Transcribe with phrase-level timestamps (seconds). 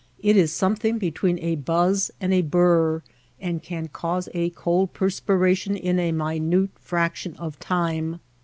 [0.17, 3.03] It is some thing between a buzz and a burr,
[3.39, 8.19] and can cause a cold perspiration in a minute fraction of time.